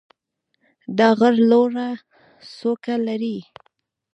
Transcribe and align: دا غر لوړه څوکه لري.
دا 0.97 1.07
غر 1.19 1.35
لوړه 1.49 1.87
څوکه 2.55 2.95
لري. 3.07 3.37